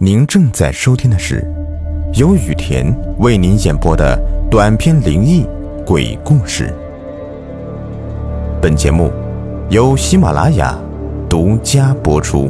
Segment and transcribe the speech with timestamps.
[0.00, 1.44] 您正在收听的是
[2.14, 2.86] 由雨田
[3.18, 4.16] 为您演播的
[4.48, 5.44] 短篇灵异
[5.84, 6.72] 鬼故事。
[8.62, 9.10] 本节目
[9.70, 10.78] 由喜马拉雅
[11.28, 12.48] 独家播出。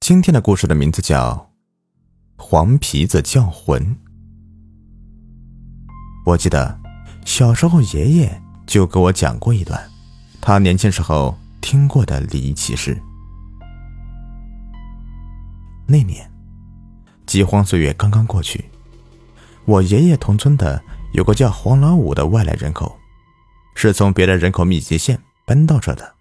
[0.00, 1.50] 今天的故事的名字叫
[2.42, 3.80] 《黄皮子叫魂》。
[6.26, 6.78] 我记得
[7.24, 9.82] 小时候爷爷就给我讲过一段
[10.42, 13.00] 他年轻时候听过的离奇事。
[15.86, 16.30] 那年，
[17.26, 18.64] 饥荒岁月刚刚过去，
[19.64, 20.82] 我爷爷同村的
[21.12, 22.96] 有个叫黄老五的外来人口，
[23.74, 26.14] 是从别的人口密集县搬到这的。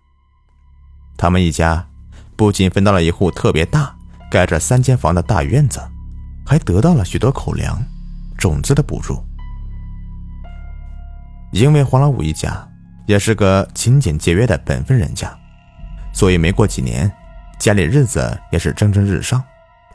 [1.17, 1.87] 他们一家
[2.35, 3.95] 不仅分到了一户特别大、
[4.29, 5.79] 盖着三间房的大院子，
[6.45, 7.81] 还得到了许多口粮、
[8.37, 9.23] 种子的补助。
[11.51, 12.67] 因为黄老五一家
[13.05, 15.31] 也是个勤俭节约的本分人家，
[16.13, 17.12] 所以没过几年，
[17.59, 19.43] 家里日子也是蒸蒸日上。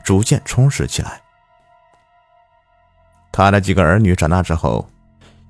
[0.07, 1.21] 逐渐充实起来。
[3.29, 4.89] 他的几个儿女长大之后，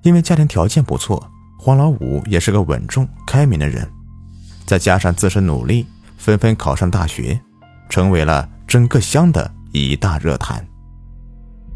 [0.02, 3.88] 因为家庭条件不错，黄老五也是个稳重开明的人，
[4.66, 5.86] 再加上自身努力，
[6.18, 7.40] 纷纷考上大学，
[7.88, 10.68] 成为了整个乡的一大热谈。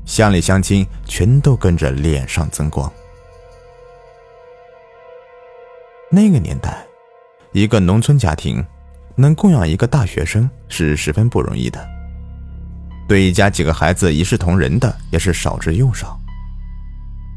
[0.04, 2.92] 乡里乡亲全都跟着脸上增光。
[6.10, 6.84] 那个年代，
[7.52, 8.66] 一个农村家庭
[9.16, 12.01] 能供养一个大学生是十分不容易的。
[13.12, 16.18] 对一家几个孩子一视同仁的也是少之又少。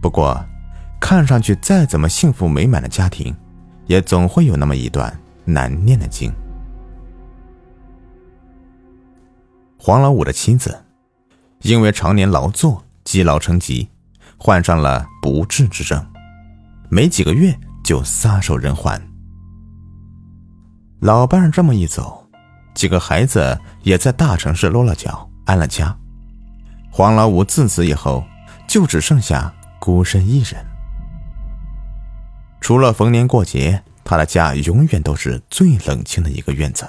[0.00, 0.40] 不过，
[1.00, 3.34] 看上去再怎么幸福美满的家庭，
[3.86, 5.12] 也总会有那么一段
[5.44, 6.32] 难念的经。
[9.76, 10.80] 黄老五的妻子，
[11.62, 13.90] 因为常年劳作积劳成疾，
[14.36, 16.06] 患上了不治之症，
[16.88, 17.52] 没几个月
[17.82, 19.02] 就撒手人寰。
[21.00, 22.24] 老伴儿这么一走，
[22.76, 25.28] 几个孩子也在大城市落了脚。
[25.46, 25.96] 安了家，
[26.90, 28.24] 黄老五自此以后
[28.66, 30.64] 就只剩下孤身一人。
[32.60, 36.88] 除了逢年过节，他的家永远都是最冷清的一个院子。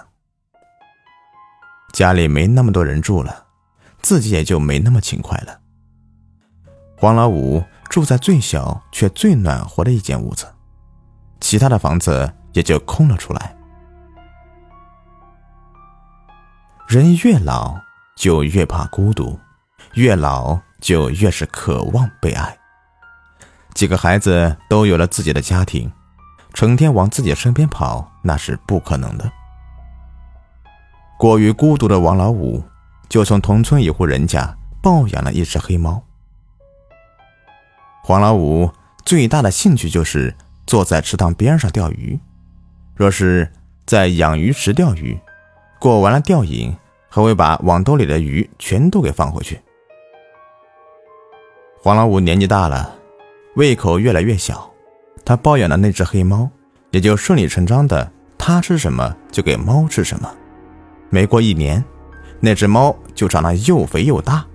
[1.91, 3.45] 家里没那么多人住了，
[4.01, 5.59] 自己也就没那么勤快了。
[6.97, 10.47] 黄老五住在最小却最暖和的一间屋子，
[11.41, 13.57] 其他的房子也就空了出来。
[16.87, 17.75] 人越老。
[18.15, 19.37] 就越怕孤独，
[19.93, 22.57] 越老就越是渴望被爱。
[23.73, 25.91] 几个孩子都有了自己的家庭，
[26.53, 29.29] 成天往自己身边跑，那是不可能的。
[31.17, 32.63] 过于孤独的王老五，
[33.09, 36.01] 就从同村一户人家抱养了一只黑猫。
[38.01, 38.71] 黄老五
[39.03, 40.33] 最大的兴趣就是
[40.65, 42.17] 坐在池塘边上钓鱼，
[42.95, 43.51] 若是
[43.85, 45.19] 在养鱼池钓鱼，
[45.79, 46.73] 过完了钓瘾。
[47.15, 49.57] 还会把网兜里的鱼全都给放回去。
[51.77, 52.93] 黄老五年纪大了，
[53.55, 54.69] 胃口越来越小，
[55.23, 56.49] 他抱养的那只黑猫
[56.91, 60.29] 也就顺理成章的，他吃什么就给猫吃什么。
[61.09, 61.81] 没过一年，
[62.41, 64.45] 那只猫就长得又肥又大，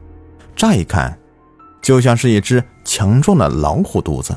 [0.55, 1.19] 乍一看，
[1.81, 4.37] 就像是一只强壮的老虎肚子。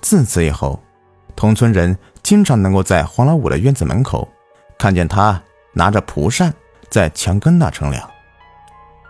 [0.00, 0.80] 自此以后，
[1.34, 4.28] 同村人经常能够在黄老五的院子门口。
[4.78, 5.42] 看见他
[5.72, 6.52] 拿着蒲扇
[6.90, 8.08] 在墙根那乘凉，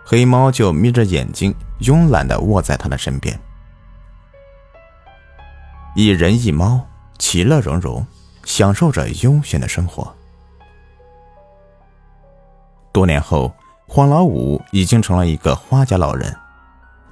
[0.05, 3.37] 黑猫就眯着眼睛，慵懒地卧在他的身边。
[5.95, 6.85] 一人一猫，
[7.17, 8.05] 其乐融融，
[8.45, 10.13] 享受着悠闲的生活。
[12.91, 13.53] 多年后，
[13.87, 16.35] 黄老五已经成了一个花甲老人，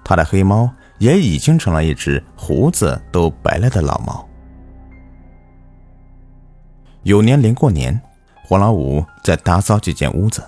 [0.03, 4.27] 他的黑猫也已经成了一只胡子都白了的老猫。
[7.03, 8.01] 有年临过年。
[8.47, 10.43] 黄老五在打扫几间屋子，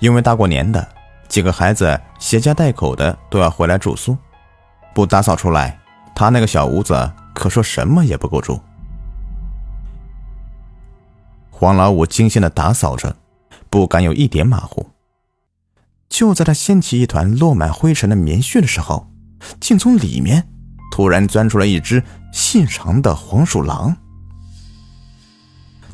[0.00, 0.86] 因为大过年的，
[1.28, 4.16] 几个孩子携家带口的都要回来住宿，
[4.92, 5.78] 不打扫出来，
[6.12, 8.60] 他那个小屋子可说什么也不够住。
[11.52, 13.14] 黄老五精心的打扫着，
[13.70, 14.90] 不敢有一点马虎。
[16.08, 19.08] 就在他掀起一团落满灰尘的棉絮的时候，
[19.60, 20.48] 竟从里面
[20.90, 22.02] 突然钻出了一只
[22.32, 23.96] 细长的黄鼠狼，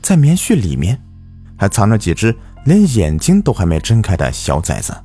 [0.00, 0.99] 在棉絮里面。
[1.61, 2.35] 还藏着几只
[2.65, 4.97] 连眼睛都还没睁开的小崽子。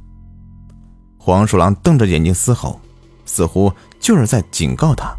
[1.17, 2.79] 黄鼠狼瞪着眼睛嘶吼，
[3.25, 5.13] 似乎就是在警告他：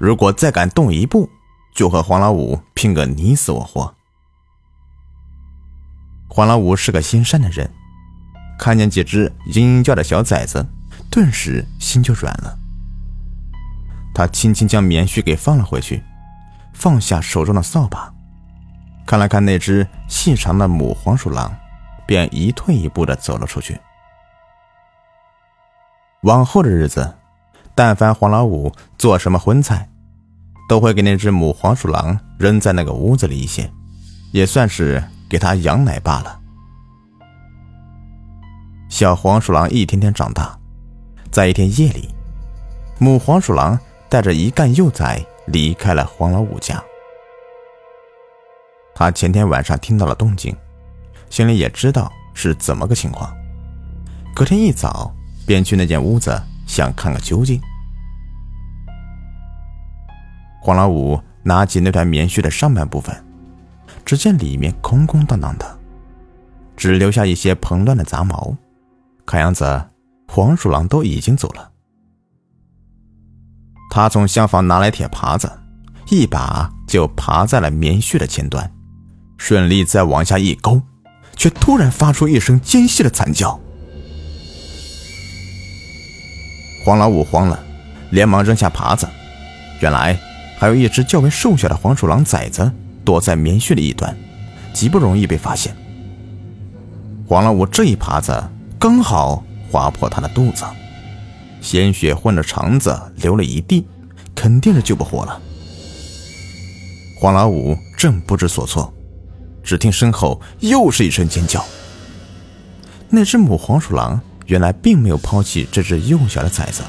[0.00, 1.30] 如果再敢动一步，
[1.72, 3.94] 就和黄老五拼个你死我活。
[6.28, 7.70] 黄老五是个心善的人，
[8.58, 10.66] 看见几只嘤嘤叫的小崽子，
[11.08, 12.58] 顿时心就软了。
[14.12, 16.02] 他轻轻将棉絮给放了回去，
[16.74, 18.12] 放下手中的扫把。
[19.08, 21.50] 看了看那只细长的母黄鼠狼，
[22.06, 23.80] 便一退一步的走了出去。
[26.24, 27.16] 往后的日子，
[27.74, 29.88] 但凡黄老五做什么荤菜，
[30.68, 33.72] 都会给那只母黄鼠狼扔在那个屋子里一些，
[34.30, 36.38] 也算是给它养奶罢了。
[38.90, 40.54] 小黄鼠狼一天天长大，
[41.30, 42.10] 在一天夜里，
[42.98, 43.78] 母黄鼠狼
[44.10, 46.78] 带着一干幼崽离开了黄老五家。
[48.98, 50.52] 他前天晚上听到了动静，
[51.30, 53.32] 心里也知道是怎么个情况，
[54.34, 55.14] 隔天一早
[55.46, 56.36] 便去那间屋子
[56.66, 57.60] 想看个究竟。
[60.60, 63.14] 黄老五拿起那团棉絮的上半部分，
[64.04, 65.78] 只见里面空空荡荡的，
[66.76, 68.52] 只留下一些蓬乱的杂毛，
[69.24, 69.80] 看样子
[70.26, 71.70] 黄鼠狼都已经走了。
[73.92, 75.48] 他从厢房拿来铁耙子，
[76.10, 78.68] 一把就爬在了棉絮的前端。
[79.38, 80.82] 顺利再往下一勾，
[81.34, 83.58] 却突然发出一声尖细的惨叫。
[86.84, 87.64] 黄老五慌了，
[88.10, 89.08] 连忙扔下耙子。
[89.80, 90.18] 原来
[90.58, 92.70] 还有一只较为瘦小的黄鼠狼崽子
[93.04, 94.14] 躲在棉絮的一端，
[94.74, 95.74] 极不容易被发现。
[97.26, 98.42] 黄老五这一耙子
[98.78, 100.64] 刚好划破他的肚子，
[101.60, 103.86] 鲜血混着肠子流了一地，
[104.34, 105.40] 肯定是救不活了。
[107.20, 108.92] 黄老五正不知所措。
[109.68, 111.62] 只听身后又是一声尖叫。
[113.10, 116.82] 那只母黄鼠狼原来并没有抛弃这只幼小的崽子，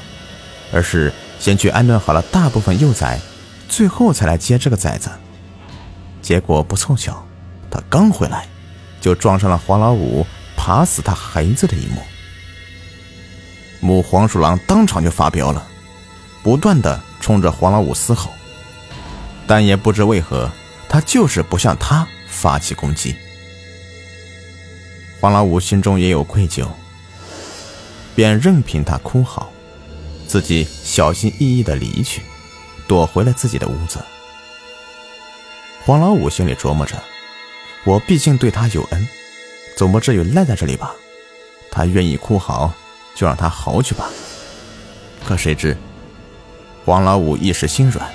[0.72, 3.20] 而是先去安顿好了大部分幼崽，
[3.68, 5.10] 最后才来接这个崽子。
[6.22, 7.22] 结果不凑巧，
[7.70, 8.46] 他刚回来，
[8.98, 10.26] 就撞上了黄老五
[10.56, 12.00] 爬死他孩子的一幕。
[13.80, 15.66] 母黄鼠狼当场就发飙了，
[16.42, 18.30] 不断的冲着黄老五嘶吼，
[19.46, 20.50] 但也不知为何，
[20.88, 22.08] 它就是不像他。
[22.40, 23.14] 发起攻击，
[25.20, 26.66] 黄老五心中也有愧疚，
[28.14, 29.52] 便任凭他哭嚎，
[30.26, 32.22] 自己小心翼翼的离去，
[32.88, 34.02] 躲回了自己的屋子。
[35.84, 36.96] 黄老五心里琢磨着：
[37.84, 39.06] 我毕竟对他有恩，
[39.76, 40.94] 总不至于赖在这里吧？
[41.70, 42.72] 他愿意哭嚎，
[43.14, 44.08] 就让他嚎去吧。
[45.26, 45.76] 可谁知，
[46.86, 48.10] 黄老五一时心软，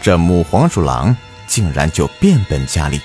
[0.00, 1.16] 这母黄鼠狼
[1.46, 3.00] 竟然就变本加厉。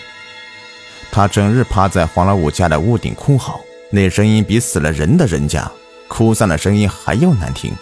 [1.18, 3.60] 他整日趴在黄老五家的屋顶哭嚎，
[3.90, 5.68] 那声音比死了人的人家
[6.08, 7.74] 哭丧的声音还要难听。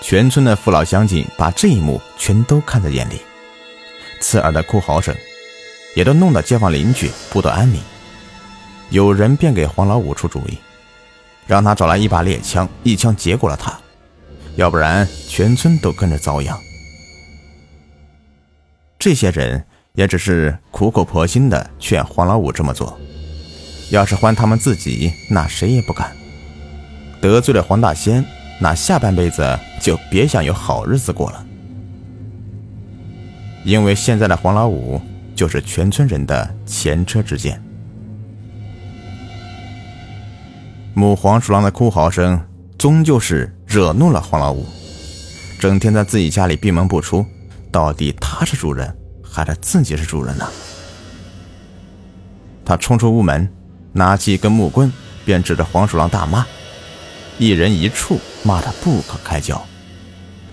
[0.00, 3.20] 全村的父老乡亲把这一幕全都看在眼里，
[4.18, 5.14] 刺耳的哭嚎声
[5.94, 7.82] 也都弄得街坊邻居不得安宁。
[8.88, 10.56] 有人便给黄老五出主意，
[11.46, 13.78] 让他找来一把猎枪，一枪结果了他，
[14.54, 16.58] 要不然全村都跟着遭殃。
[18.98, 19.62] 这些人。
[19.96, 22.96] 也只是苦口婆心的劝黄老五这么做，
[23.90, 26.14] 要是换他们自己，那谁也不敢。
[27.20, 28.24] 得罪了黄大仙，
[28.60, 31.46] 那下半辈子就别想有好日子过了。
[33.64, 35.00] 因为现在的黄老五
[35.34, 37.60] 就是全村人的前车之鉴。
[40.92, 42.40] 母黄鼠狼的哭嚎声，
[42.78, 44.66] 终究是惹怒了黄老五，
[45.58, 47.24] 整天在自己家里闭门不出，
[47.72, 48.94] 到底他是主人。
[49.36, 50.50] 还是自己是主人呢？
[52.64, 53.46] 他冲出屋门，
[53.92, 54.90] 拿起一根木棍，
[55.26, 56.46] 便指着黄鼠狼大骂，
[57.36, 59.62] 一人一处骂得不可开交，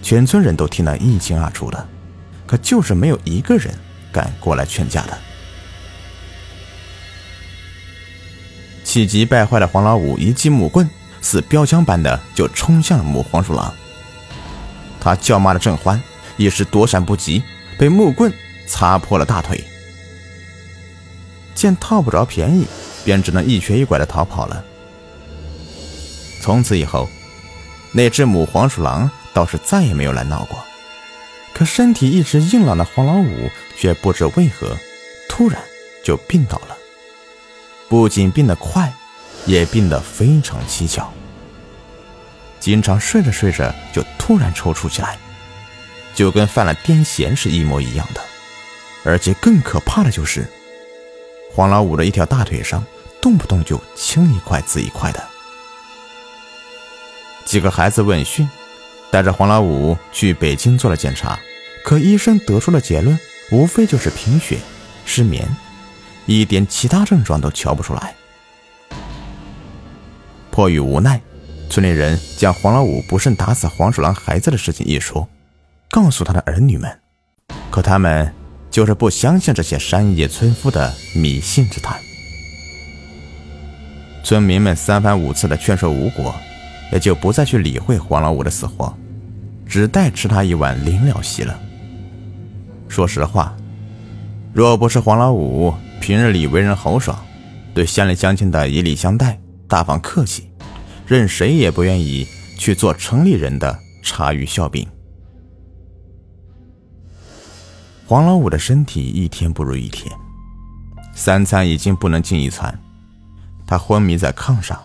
[0.01, 1.87] 全村人都听得一清二楚的，
[2.45, 3.73] 可就是没有一个人
[4.11, 5.17] 敢过来劝架的。
[8.83, 10.89] 气急败坏的黄老五一记木棍，
[11.21, 13.73] 似标枪般的就冲向了母黄鼠狼。
[14.99, 16.03] 他叫骂的正欢，
[16.35, 17.41] 一时躲闪不及，
[17.79, 18.29] 被木棍。
[18.65, 19.63] 擦破了大腿，
[21.53, 22.65] 见套不着便宜，
[23.05, 24.63] 便只能一瘸一拐的逃跑了。
[26.41, 27.07] 从此以后，
[27.91, 30.57] 那只母黄鼠狼倒是再也没有来闹过。
[31.53, 34.75] 可身体一直硬朗的黄老五却不知为何，
[35.29, 35.61] 突然
[36.03, 36.75] 就病倒了。
[37.87, 38.91] 不仅病得快，
[39.45, 41.13] 也病得非常蹊跷。
[42.59, 45.17] 经常睡着睡着就突然抽搐起来，
[46.15, 48.21] 就跟犯了癫痫是一模一样的。
[49.03, 50.47] 而且更可怕的就是，
[51.53, 52.83] 黄老五的一条大腿上
[53.21, 55.23] 动不动就青一块紫一块的。
[57.45, 58.49] 几个孩子问讯，
[59.11, 61.37] 带着黄老五去北京做了检查，
[61.83, 63.19] 可医生得出的结论
[63.51, 64.57] 无非就是贫血、
[65.05, 65.47] 失眠，
[66.25, 68.15] 一点其他症状都瞧不出来。
[70.49, 71.19] 迫于无奈，
[71.69, 75.27] 村里人将黄老五不慎打死黄鼠狼孩子的事情一说，
[75.89, 76.99] 告诉他的儿女们，
[77.69, 78.42] 可他们。
[78.73, 82.01] 就是不相信这些山野村夫的迷信之谈。
[84.23, 86.33] 村民们三番五次的劝说无果，
[86.91, 88.91] 也就不再去理会黄老五的死活，
[89.67, 91.55] 只待吃他一碗临了席了。
[92.87, 93.55] 说实话，
[94.51, 97.23] 若不是黄老五平日里为人豪爽，
[97.75, 100.49] 对乡里乡亲的以礼相待、大方客气，
[101.05, 102.27] 任谁也不愿意
[102.57, 104.87] 去做城里人的茶余笑柄。
[108.05, 110.13] 黄老五的身体一天不如一天，
[111.13, 112.77] 三餐已经不能进一餐，
[113.65, 114.77] 他昏迷在炕上，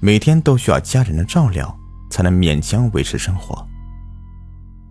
[0.00, 1.74] 每天都需要家人的照料，
[2.10, 3.66] 才能勉强维持生活。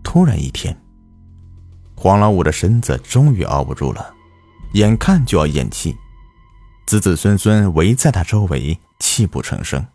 [0.02, 0.76] 突然一天，
[1.94, 4.12] 黄老五的身子终于熬不住了，
[4.72, 5.96] 眼看就要咽气，
[6.84, 9.86] 子子孙孙围在他周围，泣不成声。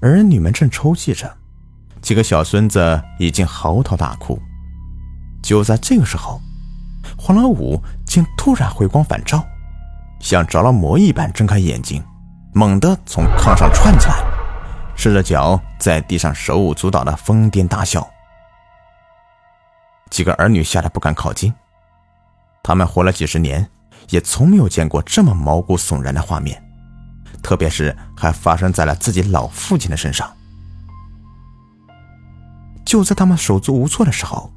[0.00, 1.34] 儿女们正抽泣着，
[2.02, 4.38] 几个小孙子已经嚎啕大哭。
[5.42, 6.40] 就在这个时候，
[7.18, 9.44] 黄老五竟突然回光返照，
[10.20, 12.02] 像着了魔一般睁开眼睛，
[12.54, 14.24] 猛地从炕上窜起来，
[14.96, 18.08] 赤着脚在地上手舞足蹈的疯癫大笑。
[20.10, 21.52] 几个儿女吓得不敢靠近，
[22.62, 23.68] 他们活了几十年，
[24.10, 26.62] 也从没有见过这么毛骨悚然的画面，
[27.42, 30.30] 特别是还发生在了自己老父亲的身上。
[32.84, 34.52] 就在他们手足无措的时候，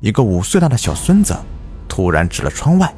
[0.00, 1.36] 一个五岁大的小孙子
[1.88, 2.94] 突然指了窗外：“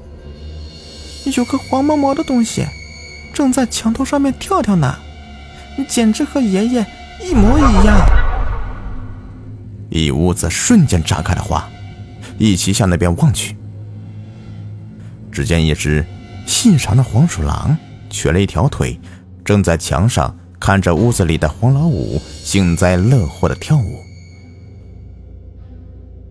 [1.37, 2.66] 有个黄毛毛的东西，
[3.35, 4.97] 正在墙头上面跳跳呢，
[5.88, 6.87] 简直和爷爷
[7.23, 7.99] 一模一样。”
[9.88, 11.69] 一屋子瞬间炸开了花。
[12.38, 13.54] 一起向那边望去，
[15.30, 16.02] 只见一只
[16.47, 17.76] 细长的黄鼠狼
[18.09, 18.99] 瘸了一条腿，
[19.45, 24.02] 正在墙上看着屋子里的黄老五幸灾乐祸的跳舞。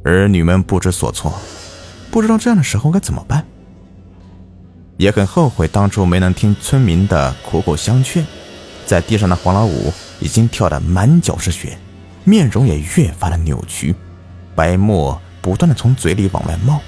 [0.03, 1.33] 儿女们不知所措，
[2.09, 3.45] 不知道这样的时候该怎么办，
[4.97, 8.25] 也很后悔当初没能听村民的苦口相劝。
[8.85, 11.77] 在地上的黄老五已经跳得满脚是血，
[12.23, 13.93] 面容也越发的扭曲，
[14.55, 15.19] 白沫。
[15.41, 16.81] 不断的从嘴里往外冒，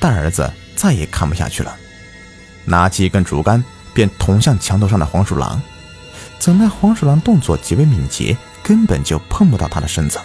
[0.00, 1.76] 大儿子再也看不下去了，
[2.64, 5.60] 拿起一根竹竿便捅向墙头上的黄鼠狼。
[6.38, 10.18] 怎奈黄鼠狼动作极为敏捷，根本就碰不到他的身子。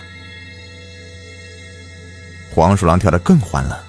[2.54, 3.84] 黄鼠狼跳得更欢了，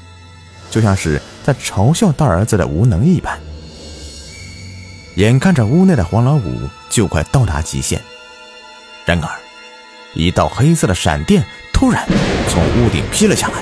[0.70, 3.38] 就像是在嘲笑大儿子的无能一般。
[5.16, 8.00] 眼看着屋内的黄老五就快到达极限，
[9.04, 9.28] 然而
[10.14, 11.44] 一道黑色的闪电。
[11.72, 12.06] 突然，
[12.48, 13.54] 从屋顶劈了下来，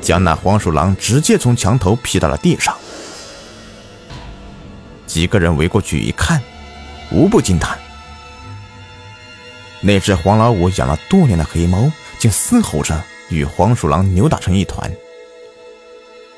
[0.00, 2.74] 将那黄鼠狼直接从墙头劈到了地上。
[5.06, 6.40] 几个人围过去一看，
[7.10, 7.78] 无不惊叹：
[9.82, 12.98] 那只黄老五养了多年的黑猫，竟嘶吼着
[13.30, 14.90] 与黄鼠狼扭打成一团。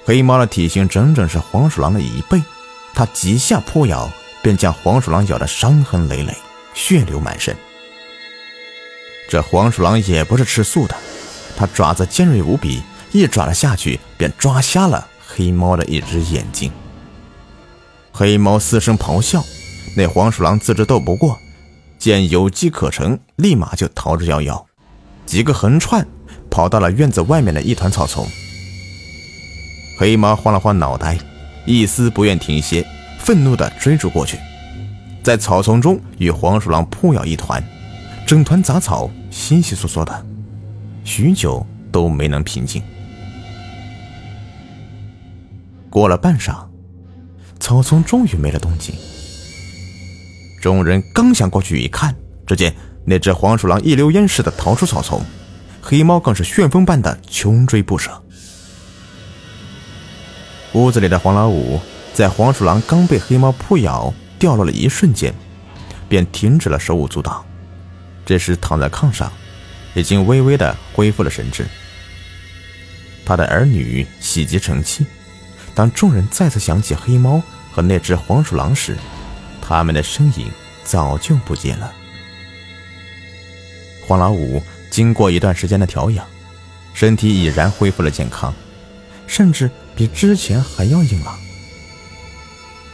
[0.05, 2.41] 黑猫的体型整整是黄鼠狼的一倍，
[2.95, 4.11] 它几下扑咬，
[4.43, 6.37] 便将黄鼠狼咬得伤痕累累，
[6.75, 7.57] 血流满身。
[9.29, 10.97] 这黄鼠狼也不是吃素的，
[11.57, 12.83] 它爪子尖锐无比，
[13.13, 16.71] 一爪子下去便抓瞎了黑猫的一只眼睛。
[18.13, 19.43] 黑猫嘶声咆哮，
[19.97, 21.39] 那黄鼠狼自知斗不过，
[21.99, 24.63] 见有机可乘，立马就逃之夭夭，
[25.25, 26.07] 几个横窜
[26.53, 28.29] 跑到了院子外面的一团草丛。
[29.99, 31.19] 黑猫晃了晃脑袋，
[31.65, 32.87] 一丝不愿停歇，
[33.19, 34.39] 愤怒地追逐过去，
[35.23, 37.65] 在草丛中与黄鼠狼扑咬一团。
[38.27, 40.27] 整团杂草稀稀索索的，
[41.05, 42.83] 许久都没能平静。
[45.89, 46.67] 过了半晌，
[47.59, 48.95] 草丛终于没了动静。
[50.61, 52.15] 众人刚想过去一看，
[52.47, 52.75] 只见
[53.07, 55.21] 那只黄鼠狼一溜烟似的逃出草丛，
[55.83, 58.23] 黑猫更是旋风般的穷追不舍。
[60.75, 61.81] 屋子里的黄老五
[62.15, 65.35] 在黄鼠狼刚被黑猫扑咬掉落了一瞬间，
[66.09, 67.45] 便停止了手舞足蹈。
[68.25, 69.31] 这时躺在炕上，
[69.95, 71.67] 已经微微的恢复了神智。
[73.27, 75.05] 他的儿女喜极成泣。
[75.75, 78.97] 当众人再次想起黑猫和那只黄鼠狼时，
[79.61, 80.51] 他们的身影
[80.85, 81.93] 早就不见了。
[84.07, 86.25] 黄老五经过一段时间的调养，
[86.93, 88.55] 身体已然恢复了健康，
[89.27, 91.35] 甚至比之前还要硬朗。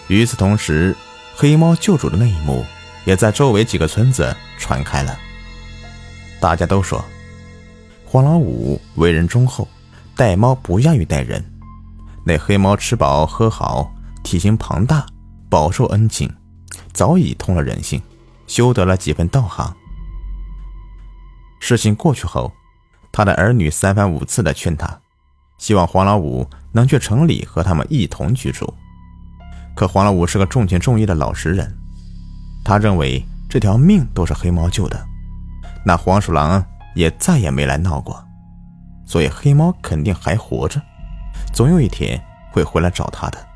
[0.06, 0.96] 与此同时，
[1.36, 2.64] 黑猫救主的那一幕。
[3.04, 5.18] 也在周围几个村子传开了。
[6.40, 7.02] 大家都说，
[8.04, 9.66] 黄老五为人忠厚，
[10.14, 11.42] 待猫不亚于待人。
[12.22, 13.90] 那黑猫吃饱喝好，
[14.22, 15.06] 体型庞大，
[15.48, 16.30] 饱受恩情，
[16.92, 18.02] 早已通了人性，
[18.46, 19.74] 修得了几分道行。
[21.68, 22.50] 事情过去后，
[23.12, 24.98] 他的儿女三番五次的劝他，
[25.58, 28.72] 希望黄老五能去城里和他们一同居住。
[29.76, 31.70] 可黄老五是个重情重义的老实人，
[32.64, 34.98] 他认为这条命都是黑猫救的，
[35.84, 38.24] 那黄鼠狼也再也没来闹过，
[39.04, 40.80] 所以黑猫肯定还活着，
[41.52, 42.18] 总有一天
[42.50, 43.46] 会回来找他的，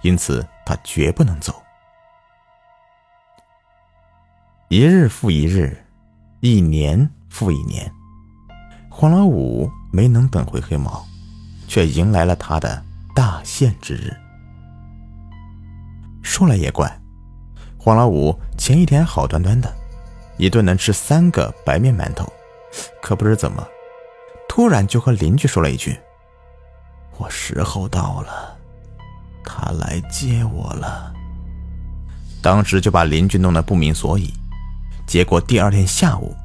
[0.00, 1.62] 因此他绝不能走。
[4.68, 5.84] 一日复一日，
[6.40, 7.90] 一年复一年，
[8.90, 11.02] 黄老五没能等回黑毛，
[11.66, 12.84] 却迎来了他的
[13.14, 14.14] 大限之日。
[16.22, 17.00] 说来也怪，
[17.78, 19.74] 黄老五前一天好端端的，
[20.36, 22.30] 一顿能吃三个白面馒头，
[23.00, 23.66] 可不知怎么，
[24.46, 25.98] 突然就和邻居说了一句
[27.16, 28.58] ：“我时候到了，
[29.42, 31.10] 他来接我了。”
[32.42, 34.30] 当时就把邻居弄得不明所以。
[35.06, 36.36] 结果第二天下午，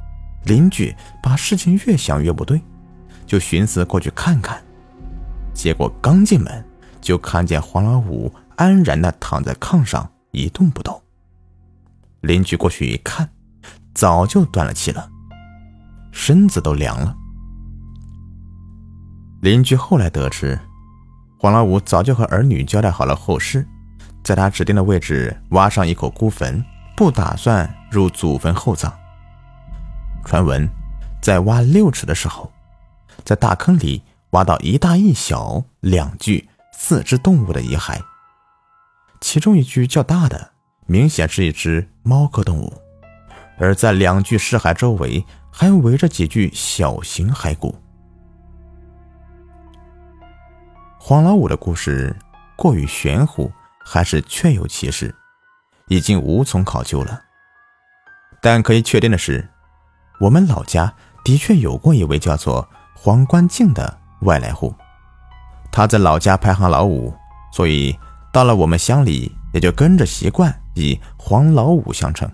[0.47, 2.59] 邻居把事情越想越不对，
[3.27, 4.59] 就寻思过去看看。
[5.53, 6.65] 结果刚进门，
[6.99, 8.33] 就看见黄老五。
[8.55, 10.99] 安然的躺在炕上一动不动。
[12.21, 13.29] 邻居过去一看，
[13.93, 15.07] 早就断了气了，
[16.11, 17.15] 身子都凉了。
[19.41, 20.59] 邻居后来得知，
[21.37, 23.63] 黄老五早就和儿女交代好了后事，
[24.23, 28.91] 在他指定的位置挖上一口孤坟，不打算入祖坟后葬。
[30.27, 30.69] 传闻，
[31.21, 32.51] 在挖六尺的时候，
[33.23, 37.97] 在大坑里挖到一大一小两具四只动物的遗骸。
[39.21, 40.51] 其中一具较大的，
[40.85, 42.73] 明显是一只猫科动物，
[43.57, 47.73] 而在两具尸骸周围还围着几具小型骸骨。
[50.99, 52.13] 黄老五的故事
[52.57, 55.15] 过于玄乎，还是确有其事，
[55.87, 57.21] 已经无从考究了。
[58.41, 59.47] 但可以确定的是，
[60.19, 60.93] 我们老家
[61.23, 64.73] 的确有过一位叫做黄关静的外来户，
[65.71, 67.13] 他在老家排行老五，
[67.51, 67.97] 所以。
[68.29, 72.29] 到了我们乡里，也就跟着习惯以黄老五相称。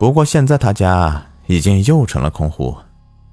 [0.00, 2.76] 不过现在他家已经又成了空户，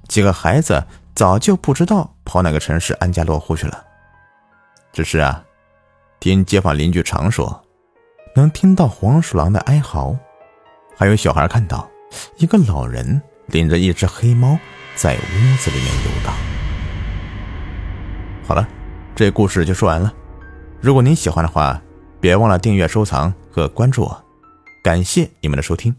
[0.07, 0.83] 几个孩子
[1.15, 3.83] 早就不知道跑哪个城市安家落户去了。
[4.93, 5.43] 只是啊，
[6.19, 7.63] 听街坊邻居常说，
[8.35, 10.15] 能听到黄鼠狼的哀嚎，
[10.95, 11.89] 还有小孩看到
[12.37, 14.57] 一个老人领着一只黑猫
[14.95, 16.33] 在屋子里面游荡。
[18.45, 18.67] 好了，
[19.15, 20.13] 这故事就说完了。
[20.81, 21.81] 如果您喜欢的话，
[22.19, 24.23] 别忘了订阅、收藏和关注我，
[24.83, 25.95] 感谢你们的收听。